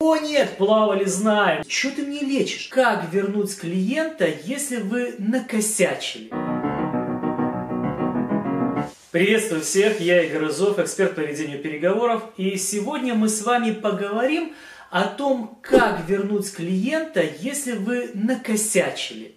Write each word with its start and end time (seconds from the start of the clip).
О 0.00 0.16
нет, 0.16 0.58
плавали, 0.58 1.06
знаем. 1.06 1.64
Что 1.66 1.90
ты 1.90 2.02
мне 2.02 2.20
лечишь? 2.20 2.68
Как 2.68 3.12
вернуть 3.12 3.58
клиента, 3.58 4.28
если 4.44 4.76
вы 4.76 5.16
накосячили? 5.18 6.30
Приветствую 9.10 9.62
всех, 9.62 10.00
я 10.00 10.22
Игорь 10.22 10.50
Изов, 10.50 10.78
эксперт 10.78 11.16
по 11.16 11.20
ведению 11.20 11.60
переговоров. 11.60 12.22
И 12.36 12.56
сегодня 12.58 13.16
мы 13.16 13.28
с 13.28 13.42
вами 13.42 13.72
поговорим 13.72 14.54
о 14.90 15.02
том, 15.02 15.58
как 15.62 16.08
вернуть 16.08 16.54
клиента, 16.54 17.24
если 17.40 17.72
вы 17.72 18.12
накосячили. 18.14 19.34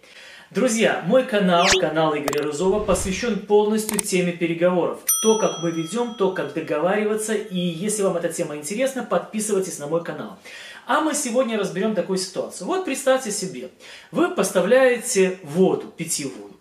Друзья, 0.51 1.01
мой 1.07 1.23
канал, 1.23 1.65
канал 1.79 2.13
Игоря 2.13 2.43
Рызова, 2.43 2.83
посвящен 2.83 3.39
полностью 3.39 3.97
теме 3.99 4.33
переговоров. 4.33 4.99
То, 5.23 5.39
как 5.39 5.63
мы 5.63 5.71
ведем, 5.71 6.15
то, 6.15 6.33
как 6.33 6.53
договариваться. 6.53 7.33
И 7.33 7.57
если 7.57 8.03
вам 8.03 8.17
эта 8.17 8.27
тема 8.27 8.57
интересна, 8.57 9.03
подписывайтесь 9.03 9.79
на 9.79 9.87
мой 9.87 10.03
канал. 10.03 10.37
А 10.85 10.99
мы 10.99 11.13
сегодня 11.13 11.57
разберем 11.57 11.95
такую 11.95 12.17
ситуацию. 12.17 12.67
Вот 12.67 12.83
представьте 12.83 13.31
себе, 13.31 13.69
вы 14.11 14.35
поставляете 14.35 15.39
воду 15.43 15.87
питьевую. 15.95 16.51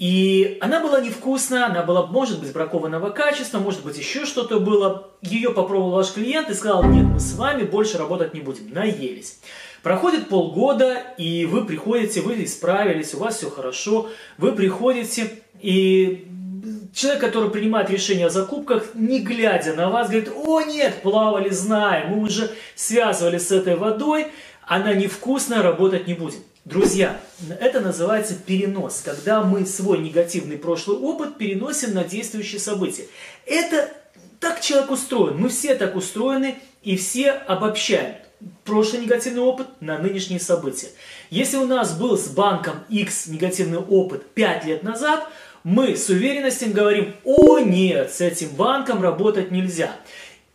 И 0.00 0.58
она 0.60 0.80
была 0.80 1.00
невкусная, 1.00 1.66
она 1.66 1.84
была, 1.84 2.06
может 2.06 2.40
быть, 2.40 2.52
бракованного 2.52 3.10
качества, 3.10 3.60
может 3.60 3.84
быть, 3.84 3.96
еще 3.96 4.24
что-то 4.24 4.58
было. 4.58 5.08
Ее 5.22 5.50
попробовал 5.50 5.90
ваш 5.92 6.14
клиент 6.14 6.50
и 6.50 6.54
сказал, 6.54 6.82
нет, 6.82 7.04
мы 7.04 7.20
с 7.20 7.34
вами 7.34 7.62
больше 7.62 7.96
работать 7.96 8.34
не 8.34 8.40
будем, 8.40 8.72
наелись. 8.72 9.38
Проходит 9.82 10.28
полгода, 10.28 10.98
и 11.16 11.46
вы 11.46 11.64
приходите, 11.64 12.20
вы 12.20 12.44
исправились, 12.44 13.14
у 13.14 13.18
вас 13.18 13.38
все 13.38 13.50
хорошо, 13.50 14.10
вы 14.36 14.52
приходите, 14.52 15.30
и 15.60 16.26
человек, 16.92 17.20
который 17.20 17.50
принимает 17.50 17.90
решение 17.90 18.26
о 18.26 18.30
закупках, 18.30 18.94
не 18.94 19.20
глядя 19.20 19.72
на 19.74 19.88
вас, 19.88 20.08
говорит, 20.08 20.30
о 20.34 20.60
нет, 20.62 21.00
плавали, 21.02 21.48
знаем, 21.48 22.10
мы 22.10 22.24
уже 22.24 22.50
связывались 22.74 23.48
с 23.48 23.52
этой 23.52 23.76
водой, 23.76 24.26
она 24.66 24.92
невкусная, 24.92 25.62
работать 25.62 26.06
не 26.06 26.14
будем. 26.14 26.40
Друзья, 26.66 27.18
это 27.58 27.80
называется 27.80 28.34
перенос, 28.34 29.00
когда 29.02 29.42
мы 29.42 29.64
свой 29.64 29.98
негативный 29.98 30.58
прошлый 30.58 30.98
опыт 30.98 31.38
переносим 31.38 31.94
на 31.94 32.04
действующие 32.04 32.60
события. 32.60 33.06
Это 33.46 33.88
человек 34.70 34.90
устроен, 34.90 35.36
мы 35.36 35.48
все 35.48 35.74
так 35.74 35.96
устроены 35.96 36.56
и 36.82 36.96
все 36.96 37.32
обобщаем 37.32 38.14
прошлый 38.64 39.02
негативный 39.02 39.42
опыт 39.42 39.66
на 39.80 39.98
нынешние 39.98 40.40
события. 40.40 40.88
Если 41.28 41.56
у 41.56 41.66
нас 41.66 41.98
был 41.98 42.16
с 42.16 42.28
банком 42.28 42.76
X 42.88 43.26
негативный 43.26 43.78
опыт 43.78 44.30
5 44.32 44.64
лет 44.64 44.82
назад, 44.82 45.28
мы 45.64 45.96
с 45.96 46.08
уверенностью 46.08 46.72
говорим, 46.72 47.14
о 47.24 47.58
нет, 47.58 48.12
с 48.12 48.20
этим 48.20 48.50
банком 48.50 49.02
работать 49.02 49.50
нельзя. 49.50 49.90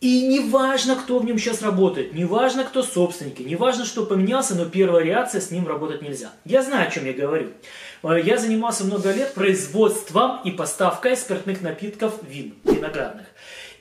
И 0.00 0.26
не 0.26 0.40
важно, 0.40 0.96
кто 0.96 1.18
в 1.18 1.24
нем 1.24 1.38
сейчас 1.38 1.62
работает, 1.62 2.12
не 2.12 2.24
важно, 2.24 2.64
кто 2.64 2.82
собственники, 2.82 3.42
не 3.42 3.56
важно, 3.56 3.84
что 3.84 4.04
поменялся, 4.04 4.54
но 4.54 4.66
первая 4.66 5.04
реакция 5.04 5.40
с 5.40 5.50
ним 5.50 5.66
работать 5.66 6.02
нельзя. 6.02 6.32
Я 6.44 6.62
знаю, 6.62 6.88
о 6.88 6.90
чем 6.90 7.06
я 7.06 7.12
говорю. 7.12 7.52
Э, 8.02 8.20
я 8.22 8.36
занимался 8.36 8.84
много 8.84 9.12
лет 9.12 9.32
производством 9.34 10.40
и 10.44 10.50
поставкой 10.50 11.16
спиртных 11.16 11.62
напитков 11.62 12.14
вин 12.28 12.54
виноградных. 12.64 13.26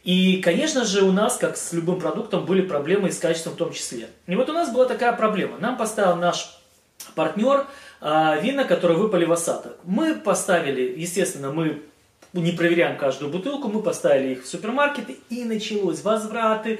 И, 0.06 0.40
конечно 0.42 0.86
же, 0.86 1.04
у 1.04 1.12
нас, 1.12 1.38
как 1.38 1.58
с 1.58 1.74
любым 1.74 2.00
продуктом, 2.00 2.46
были 2.46 2.62
проблемы 2.62 3.10
и 3.10 3.12
с 3.12 3.18
качеством 3.18 3.54
в 3.54 3.58
том 3.58 3.74
числе. 3.74 4.08
И 4.28 4.36
вот 4.36 4.48
у 4.50 4.54
нас 4.54 4.72
была 4.72 4.86
такая 4.86 5.12
проблема. 5.14 5.58
Нам 5.58 5.78
поставил 5.78 6.16
наш 6.16 6.60
партнер 7.16 7.66
э, 8.02 8.40
вина, 8.40 8.66
которые 8.66 9.00
выпали 9.00 9.26
в 9.26 9.32
осадок. 9.32 9.78
Мы 9.84 10.14
поставили, 10.14 10.94
естественно, 10.96 11.52
мы 11.52 11.82
не 12.34 12.52
проверяем 12.52 12.98
каждую 12.98 13.32
бутылку, 13.32 13.68
мы 13.68 13.82
поставили 13.82 14.34
их 14.34 14.44
в 14.44 14.48
супермаркеты, 14.48 15.18
и 15.30 15.44
началось 15.44 16.04
возвраты, 16.04 16.80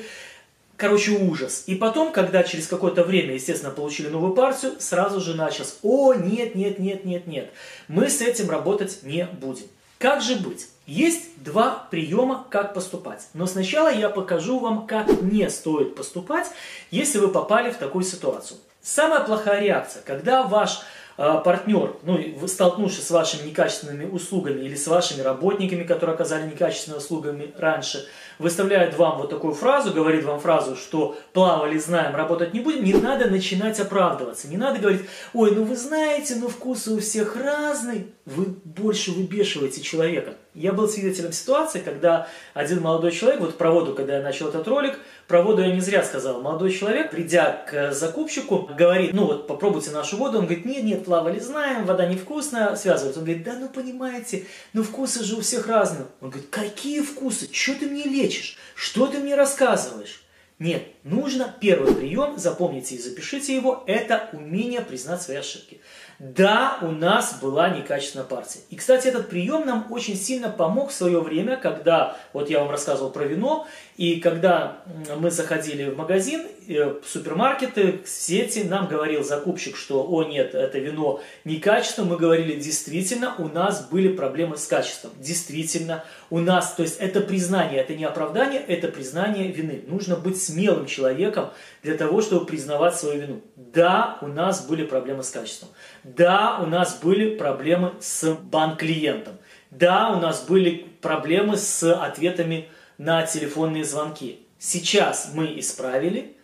Короче, 0.78 1.12
ужас. 1.12 1.64
И 1.68 1.76
потом, 1.76 2.12
когда 2.12 2.44
через 2.44 2.68
какое-то 2.68 3.06
время, 3.06 3.36
естественно, 3.36 3.72
получили 3.72 4.10
новую 4.10 4.34
партию, 4.34 4.74
сразу 4.80 5.22
же 5.22 5.34
началось, 5.34 5.78
о, 5.84 6.14
нет, 6.14 6.54
нет, 6.54 6.80
нет, 6.80 7.06
нет, 7.06 7.28
нет, 7.28 7.50
мы 7.88 8.10
с 8.10 8.20
этим 8.20 8.50
работать 8.50 9.00
не 9.04 9.26
будем. 9.26 9.68
Как 9.98 10.22
же 10.22 10.36
быть? 10.36 10.68
Есть 10.86 11.42
два 11.44 11.88
приема, 11.90 12.46
как 12.50 12.74
поступать. 12.74 13.28
Но 13.34 13.48
сначала 13.48 13.92
я 13.92 14.10
покажу 14.10 14.60
вам, 14.60 14.86
как 14.86 15.22
не 15.22 15.50
стоит 15.50 15.96
поступать, 15.96 16.48
если 16.92 17.18
вы 17.18 17.30
попали 17.30 17.72
в 17.72 17.78
такую 17.78 18.04
ситуацию. 18.04 18.60
Самая 18.82 19.22
плохая 19.22 19.62
реакция, 19.62 20.04
когда 20.04 20.44
ваш 20.44 20.82
партнер, 21.18 21.96
ну, 22.04 22.20
столкнувшись 22.48 23.08
с 23.08 23.12
вашими 23.12 23.48
некачественными 23.48 24.06
услугами 24.06 24.62
или 24.62 24.76
с 24.76 24.88
вашими 24.88 25.22
работниками, 25.22 25.84
которые 25.84 26.14
оказали 26.14 26.48
некачественными 26.48 27.00
услугами 27.00 27.54
раньше, 27.58 28.06
выставляет 28.38 28.98
вам 28.98 29.20
вот 29.20 29.30
такую 29.30 29.54
фразу, 29.54 29.94
говорит 29.94 30.26
вам 30.26 30.40
фразу, 30.40 30.76
что 30.76 31.18
плавали, 31.32 31.78
знаем, 31.78 32.16
работать 32.16 32.54
не 32.54 32.60
будем, 32.60 32.84
не 32.84 32.94
надо 32.94 33.30
начинать 33.30 33.80
оправдываться. 33.80 34.50
Не 34.50 34.58
надо 34.58 34.80
говорить, 34.80 35.04
ой, 35.34 35.52
ну 35.56 35.64
вы 35.64 35.76
знаете, 35.78 36.36
ну 36.36 36.50
вкусы 36.50 36.92
у 36.92 37.00
всех 37.00 37.36
разные. 37.38 38.08
Вы 38.26 38.46
больше 38.64 39.12
выбешиваете 39.12 39.82
человека. 39.82 40.36
Я 40.56 40.72
был 40.72 40.88
свидетелем 40.88 41.34
ситуации, 41.34 41.82
когда 41.82 42.30
один 42.54 42.82
молодой 42.82 43.12
человек, 43.12 43.42
вот 43.42 43.58
про 43.58 43.72
воду, 43.72 43.94
когда 43.94 44.18
я 44.18 44.24
начал 44.24 44.48
этот 44.48 44.66
ролик, 44.70 44.98
про 45.28 45.42
воду 45.42 45.62
я 45.62 45.74
не 45.74 45.82
зря 45.82 46.02
сказал. 46.02 46.42
Молодой 46.42 46.72
человек, 46.72 47.12
придя 47.12 47.66
к 47.70 47.92
закупщику, 47.92 48.70
говорит, 48.78 49.14
ну 49.14 49.26
вот 49.26 49.48
попробуйте 49.48 49.92
нашу 49.92 50.16
воду. 50.16 50.40
Он 50.40 50.46
говорит, 50.46 50.64
нет, 50.64 50.84
нет, 50.84 51.04
плавали, 51.04 51.40
знаем, 51.40 51.86
вода 51.86 52.06
невкусная, 52.06 52.76
связывается. 52.78 53.20
Он 53.20 53.26
говорит, 53.26 53.44
да 53.44 53.58
ну 53.60 53.68
понимаете, 53.68 54.46
ну 54.72 54.84
вкусы 54.84 55.26
же 55.26 55.36
у 55.36 55.42
всех 55.42 55.68
разные. 55.68 56.08
Он 56.22 56.30
говорит, 56.30 56.50
какие 56.50 57.02
вкусы? 57.02 57.50
Что 57.52 57.76
ты 57.76 57.88
мне 57.88 58.06
лечишь? 58.06 58.58
Что 58.76 59.08
ты 59.08 59.20
мне 59.20 59.36
рассказываешь? 59.36 60.22
Нет, 60.58 60.84
нужно 61.04 61.54
первый 61.60 61.94
прием, 61.94 62.38
запомните 62.38 62.96
и 62.96 62.98
запишите 62.98 63.54
его, 63.54 63.84
это 63.88 64.30
умение 64.32 64.80
признать 64.80 65.22
свои 65.22 65.36
ошибки. 65.36 65.82
Да, 66.20 66.78
у 66.82 66.92
нас 66.92 67.40
была 67.42 67.70
некачественная 67.70 68.26
партия. 68.26 68.60
И, 68.70 68.78
кстати, 68.78 69.08
этот 69.08 69.30
прием 69.30 69.66
нам 69.66 69.88
очень 69.90 70.16
сильно 70.16 70.50
помог 70.50 70.92
в 70.92 70.94
свое 70.94 71.20
время, 71.20 71.58
когда, 71.58 72.16
вот 72.32 72.50
я 72.50 72.60
вам 72.60 72.70
рассказывал 72.72 73.10
про 73.10 73.26
вино, 73.26 73.68
и 73.98 74.20
когда 74.22 74.78
мы 75.18 75.30
заходили 75.30 75.90
в 75.90 75.98
магазин, 75.98 76.46
э, 76.68 77.00
в 77.02 77.08
супермаркеты, 77.08 78.02
в 78.04 78.10
сети, 78.10 78.64
нам 78.64 78.88
говорил 78.88 79.24
закупщик, 79.24 79.76
что, 79.76 80.06
о 80.08 80.24
нет, 80.24 80.56
это 80.56 80.80
вино 80.80 81.22
некачественное, 81.44 82.10
мы 82.10 82.18
говорили, 82.18 82.60
действительно, 82.60 83.36
у 83.38 83.48
нас 83.50 83.88
были 83.90 84.10
проблемы 84.10 84.58
с 84.58 84.68
качеством. 84.68 85.12
Действительно, 85.20 86.06
у 86.30 86.40
нас, 86.40 86.74
то 86.74 86.84
есть 86.84 86.98
это 87.00 87.22
признание, 87.22 87.82
это 87.82 87.94
не 87.96 88.06
оправдание, 88.06 88.62
это 88.62 88.88
признание 88.88 89.52
вины. 89.52 89.84
Нужно 89.88 90.16
быть 90.16 90.42
смелым 90.42 90.86
человеком 90.86 91.52
для 91.84 91.96
того, 91.96 92.22
чтобы 92.22 92.46
признавать 92.46 92.96
свою 92.96 93.22
вину. 93.22 93.42
Да, 93.56 94.18
у 94.22 94.28
нас 94.28 94.66
были 94.66 94.86
проблемы 94.86 95.24
с 95.24 95.30
качеством. 95.30 95.70
Да, 96.06 96.60
у 96.62 96.68
нас 96.68 97.00
были 97.02 97.36
проблемы 97.36 97.94
с 98.00 98.32
банк-клиентом. 98.32 99.40
Да, 99.72 100.12
у 100.12 100.20
нас 100.20 100.46
были 100.48 100.86
проблемы 101.02 101.58
с 101.58 101.82
ответами 101.96 102.70
на 103.00 103.26
телефонные 103.26 103.84
звонки. 103.84 104.46
Сейчас 104.60 105.32
мы 105.34 105.60
исправили. 105.60 106.38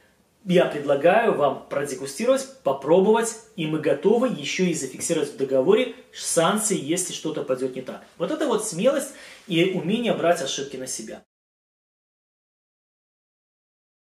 Я 0.45 0.65
предлагаю 0.65 1.35
вам 1.35 1.67
продегустировать, 1.69 2.47
попробовать, 2.63 3.35
и 3.55 3.67
мы 3.67 3.77
готовы 3.77 4.29
еще 4.29 4.65
и 4.65 4.73
зафиксировать 4.73 5.31
в 5.31 5.37
договоре 5.37 5.93
санкции, 6.11 6.79
если 6.81 7.13
что-то 7.13 7.43
пойдет 7.43 7.75
не 7.75 7.83
так. 7.83 8.03
Вот 8.17 8.31
это 8.31 8.47
вот 8.47 8.67
смелость 8.67 9.13
и 9.45 9.73
умение 9.75 10.15
брать 10.15 10.41
ошибки 10.41 10.75
на 10.77 10.87
себя. 10.87 11.21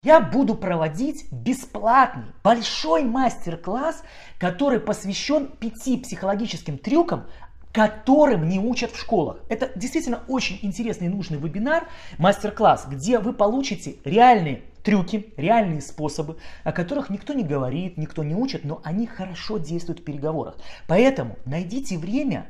Я 0.05 0.21
буду 0.21 0.55
проводить 0.55 1.27
бесплатный 1.33 2.27
большой 2.45 3.03
мастер-класс, 3.03 4.05
который 4.39 4.79
посвящен 4.79 5.49
пяти 5.49 5.97
психологическим 5.97 6.79
трюкам, 6.79 7.27
которым 7.73 8.49
не 8.49 8.61
учат 8.61 8.93
в 8.93 9.01
школах. 9.01 9.41
Это 9.49 9.73
действительно 9.75 10.23
очень 10.29 10.61
интересный 10.63 11.09
и 11.09 11.11
нужный 11.11 11.37
вебинар, 11.37 11.89
мастер-класс, 12.17 12.87
где 12.89 13.19
вы 13.19 13.33
получите 13.33 13.97
реальные 14.05 14.63
трюки, 14.85 15.35
реальные 15.37 15.81
способы, 15.81 16.37
о 16.63 16.71
которых 16.71 17.11
никто 17.11 17.33
не 17.33 17.43
говорит, 17.43 17.97
никто 17.97 18.23
не 18.23 18.37
учит, 18.37 18.63
но 18.63 18.81
они 18.85 19.05
хорошо 19.09 19.59
действуют 19.59 19.99
в 19.99 20.05
переговорах. 20.05 20.55
Поэтому 20.87 21.39
найдите 21.45 21.99
время 21.99 22.47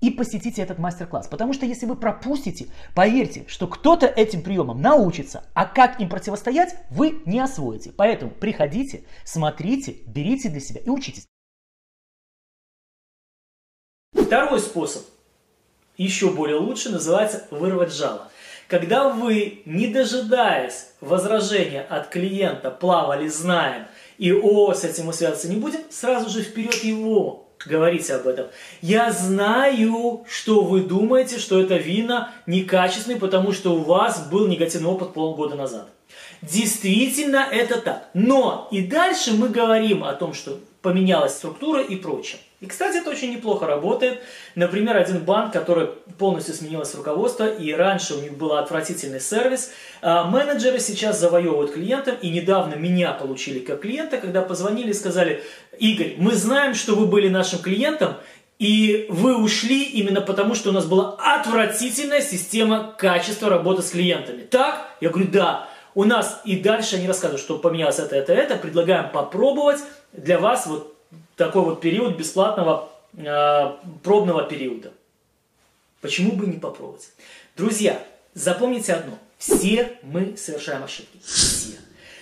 и 0.00 0.10
посетите 0.10 0.62
этот 0.62 0.78
мастер-класс. 0.78 1.28
Потому 1.28 1.52
что 1.52 1.66
если 1.66 1.86
вы 1.86 1.96
пропустите, 1.96 2.68
поверьте, 2.94 3.44
что 3.48 3.66
кто-то 3.66 4.06
этим 4.06 4.42
приемом 4.42 4.80
научится, 4.80 5.44
а 5.54 5.66
как 5.66 6.00
им 6.00 6.08
противостоять, 6.08 6.74
вы 6.90 7.22
не 7.26 7.40
освоите. 7.40 7.92
Поэтому 7.96 8.30
приходите, 8.30 9.04
смотрите, 9.24 9.96
берите 10.06 10.48
для 10.48 10.60
себя 10.60 10.80
и 10.80 10.88
учитесь. 10.88 11.26
Второй 14.12 14.60
способ, 14.60 15.02
еще 15.96 16.30
более 16.30 16.58
лучше, 16.58 16.90
называется 16.90 17.46
вырвать 17.50 17.92
жало. 17.92 18.30
Когда 18.68 19.08
вы, 19.08 19.62
не 19.64 19.88
дожидаясь 19.88 20.92
возражения 21.00 21.80
от 21.82 22.08
клиента, 22.08 22.70
плавали, 22.70 23.26
знаем, 23.26 23.86
и 24.16 24.32
о, 24.32 24.72
с 24.72 24.84
этим 24.84 25.06
мы 25.06 25.12
связываться 25.12 25.48
не 25.48 25.56
будем, 25.56 25.80
сразу 25.90 26.30
же 26.30 26.42
вперед 26.42 26.84
его 26.84 27.49
говорите 27.66 28.14
об 28.14 28.26
этом. 28.26 28.46
Я 28.80 29.12
знаю, 29.12 30.24
что 30.28 30.62
вы 30.62 30.80
думаете, 30.80 31.38
что 31.38 31.60
это 31.60 31.76
вина 31.76 32.32
некачественный, 32.46 33.18
потому 33.18 33.52
что 33.52 33.74
у 33.74 33.82
вас 33.82 34.28
был 34.28 34.46
негативный 34.46 34.90
опыт 34.90 35.12
полгода 35.12 35.54
назад. 35.54 35.88
Действительно 36.42 37.46
это 37.50 37.80
так. 37.80 38.08
Но 38.14 38.68
и 38.70 38.86
дальше 38.86 39.32
мы 39.32 39.48
говорим 39.48 40.04
о 40.04 40.14
том, 40.14 40.32
что 40.32 40.58
поменялась 40.82 41.34
структура 41.34 41.82
и 41.82 41.96
прочее. 41.96 42.40
И, 42.60 42.66
кстати, 42.66 42.98
это 42.98 43.08
очень 43.08 43.32
неплохо 43.32 43.66
работает. 43.66 44.20
Например, 44.54 44.94
один 44.94 45.20
банк, 45.20 45.50
который 45.50 45.86
полностью 46.18 46.54
сменилось 46.54 46.94
руководство, 46.94 47.48
и 47.48 47.72
раньше 47.72 48.14
у 48.14 48.20
них 48.20 48.36
был 48.36 48.52
отвратительный 48.52 49.20
сервис, 49.20 49.70
а 50.02 50.24
менеджеры 50.24 50.78
сейчас 50.78 51.18
завоевывают 51.18 51.72
клиентов, 51.72 52.16
и 52.20 52.28
недавно 52.28 52.74
меня 52.74 53.12
получили 53.12 53.60
как 53.60 53.80
клиента, 53.80 54.18
когда 54.18 54.42
позвонили 54.42 54.90
и 54.90 54.94
сказали, 54.94 55.42
Игорь, 55.78 56.16
мы 56.18 56.34
знаем, 56.34 56.74
что 56.74 56.94
вы 56.94 57.06
были 57.06 57.28
нашим 57.28 57.60
клиентом, 57.60 58.16
и 58.58 59.06
вы 59.08 59.42
ушли 59.42 59.84
именно 59.84 60.20
потому, 60.20 60.54
что 60.54 60.68
у 60.68 60.72
нас 60.72 60.84
была 60.84 61.16
отвратительная 61.18 62.20
система 62.20 62.94
качества 62.98 63.48
работы 63.48 63.80
с 63.80 63.88
клиентами. 63.88 64.42
Так? 64.42 64.86
Я 65.00 65.08
говорю, 65.08 65.30
да. 65.30 65.66
У 65.94 66.04
нас 66.04 66.42
и 66.44 66.56
дальше 66.56 66.96
они 66.96 67.08
рассказывают, 67.08 67.40
что 67.40 67.58
поменялось 67.58 67.98
это, 67.98 68.16
это, 68.16 68.34
это. 68.34 68.56
Предлагаем 68.56 69.10
попробовать 69.10 69.80
для 70.12 70.38
вас 70.38 70.66
вот 70.66 70.99
такой 71.40 71.62
вот 71.62 71.80
период 71.80 72.18
бесплатного 72.18 72.90
э, 73.14 73.72
пробного 74.02 74.42
периода. 74.42 74.92
Почему 76.02 76.32
бы 76.32 76.46
не 76.46 76.58
попробовать? 76.58 77.08
Друзья, 77.56 78.04
запомните 78.34 78.92
одно. 78.92 79.18
Все 79.38 79.96
мы 80.02 80.36
совершаем 80.36 80.84
ошибки. 80.84 81.18
Все. 81.24 81.78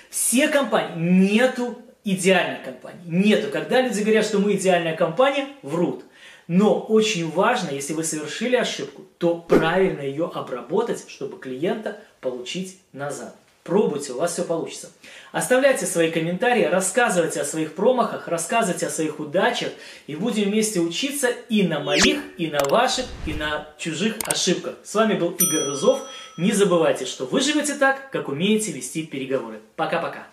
Все 0.09 0.47
компании. 0.47 1.33
Нету 1.33 1.77
идеальной 2.05 2.63
компании. 2.65 3.03
Нету. 3.07 3.49
Когда 3.51 3.81
люди 3.81 4.03
говорят, 4.03 4.25
что 4.25 4.39
мы 4.39 4.53
идеальная 4.53 4.95
компания, 4.95 5.49
врут. 5.63 6.05
Но 6.47 6.79
очень 6.79 7.29
важно, 7.29 7.71
если 7.71 7.95
вы 7.95 8.05
совершили 8.05 8.55
ошибку, 8.55 9.03
то 9.19 9.35
правильно 9.35 10.01
ее 10.01 10.31
обработать, 10.33 11.05
чтобы 11.09 11.41
клиента 11.41 11.99
получить 12.21 12.79
назад. 12.93 13.35
Пробуйте, 13.69 14.15
у 14.15 14.17
вас 14.17 14.33
все 14.33 14.45
получится. 14.45 14.91
Оставляйте 15.31 15.85
свои 15.85 16.11
комментарии, 16.11 16.65
рассказывайте 16.65 17.43
о 17.43 17.45
своих 17.45 17.75
промахах, 17.75 18.27
рассказывайте 18.27 18.87
о 18.87 18.91
своих 18.91 19.21
удачах, 19.21 19.69
и 20.07 20.17
будем 20.17 20.45
вместе 20.45 20.81
учиться 20.81 21.29
и 21.51 21.63
на 21.65 21.79
моих, 21.79 22.23
и 22.39 22.47
на 22.47 22.65
ваших, 22.71 23.05
и 23.27 23.35
на 23.35 23.69
чужих 23.77 24.17
ошибках. 24.25 24.77
С 24.85 24.95
вами 24.95 25.19
был 25.19 25.33
Игорь 25.33 25.67
Рызов. 25.67 26.01
Не 26.39 26.53
забывайте, 26.53 27.05
что 27.05 27.27
вы 27.27 27.43
живете 27.43 27.75
так, 27.75 28.11
как 28.11 28.31
умеете 28.31 28.73
вести 28.73 29.03
переговоры. 29.03 29.61
Пока-пока. 29.77 30.27